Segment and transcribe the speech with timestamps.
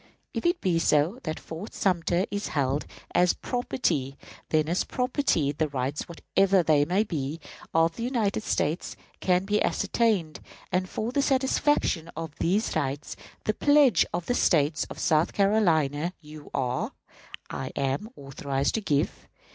[0.33, 4.17] If it be so, that Fort Sumter is held as property,
[4.49, 7.39] then as property, the rights, whatever they may be,
[7.71, 10.39] of the United States can be ascertained,
[10.71, 16.13] and for the satisfaction of these rights the pledge of the State of South Carolina
[16.19, 16.93] you are"
[17.51, 19.29] (I am) "authorized to give.